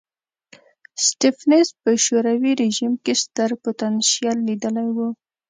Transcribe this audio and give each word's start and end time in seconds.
سټېفنس 1.05 1.67
په 1.81 1.89
شوروي 2.05 2.53
رژیم 2.63 2.93
کې 3.03 3.13
ستر 3.23 3.49
پوتنشیل 3.63 4.37
لیدلی 4.47 4.87
و. 4.95 4.97